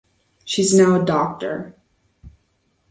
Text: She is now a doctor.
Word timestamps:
She 0.45 0.63
is 0.63 0.73
now 0.73 0.99
a 0.99 1.05
doctor. 1.05 1.75